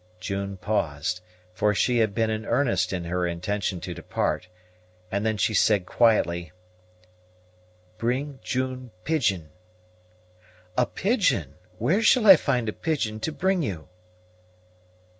[0.19, 1.21] June paused,
[1.53, 4.47] for she had been in earnest in her intention to depart;
[5.11, 6.51] and then she said quietly,
[7.99, 9.51] "Bring June pigeon."
[10.75, 11.53] "A pigeon!
[11.77, 13.89] Where shall I find a pigeon to bring you?"